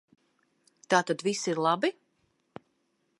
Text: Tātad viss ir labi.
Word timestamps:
Tātad 0.93 1.23
viss 1.29 1.43
ir 1.53 1.63
labi. 1.67 1.93